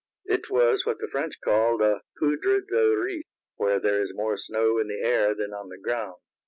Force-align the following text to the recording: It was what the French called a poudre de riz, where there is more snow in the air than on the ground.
It 0.25 0.49
was 0.49 0.83
what 0.83 0.97
the 0.97 1.07
French 1.07 1.39
called 1.41 1.79
a 1.83 2.01
poudre 2.17 2.61
de 2.65 2.95
riz, 2.97 3.23
where 3.57 3.79
there 3.79 4.01
is 4.01 4.13
more 4.15 4.35
snow 4.35 4.79
in 4.79 4.87
the 4.87 4.99
air 4.99 5.35
than 5.35 5.53
on 5.53 5.69
the 5.69 5.77
ground. 5.77 6.15